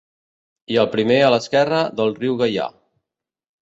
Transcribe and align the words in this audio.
I 0.75 0.79
el 0.85 0.89
primer 0.95 1.19
a 1.27 1.29
l'esquerra 1.35 1.85
del 2.01 2.19
riu 2.19 2.43
Gaià. 2.45 2.71